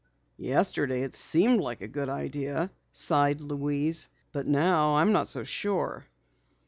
"Yesterday 0.39 1.03
it 1.03 1.13
seemed 1.13 1.59
like 1.61 1.81
a 1.81 1.87
good 1.87 2.09
idea," 2.09 2.71
sighed 2.91 3.39
Louise. 3.39 4.09
"But 4.31 4.47
now, 4.47 4.95
I'm 4.95 5.11
not 5.11 5.29
so 5.29 5.43
sure." 5.43 6.07